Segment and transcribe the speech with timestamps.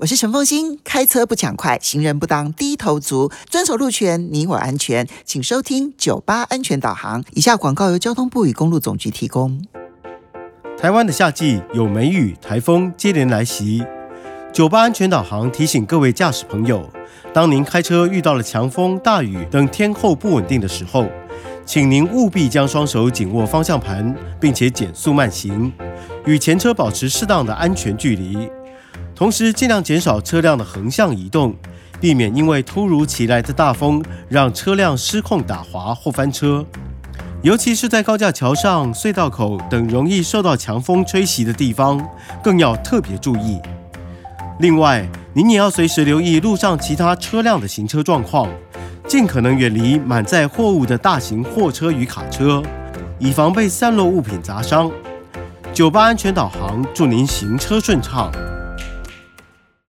[0.00, 5.06] 我是陈凤欣，开车不抢快，行人不当低头族，遵守路权，你我安全。
[5.26, 7.22] 请收听九八安全导航。
[7.34, 9.62] 以下广告由交通部与公路总局提供。
[10.78, 13.84] 台湾的夏季有梅雨、台风接连来袭，
[14.50, 16.88] 九八安全导航提醒各位驾驶朋友，
[17.34, 21.06] 当您开车遇到了强风、大雨等天候不稳定的时候，
[21.66, 25.70] 请您务必将双手紧握方向盘，并且减速慢行，
[26.24, 28.48] 与前车保持适当的安全距离。
[29.20, 31.54] 同时，尽量减少车辆的横向移动，
[32.00, 36.64] 避免因为突如其来的大风让车辆失控打滑或翻车。
[37.42, 42.02] 尤其是在高架桥上、隧道口等容易受到强风吹袭的地方，
[42.42, 43.60] 更要特别注意。
[44.58, 48.48] 另外，您也要随时留意路上其他车辆的行车状况，
[49.06, 52.62] 尽可能远离满载货物的大型货车与卡车，
[53.18, 54.90] 以防被散落物品砸伤。
[55.74, 58.32] 九八安全导航，祝您行车顺畅。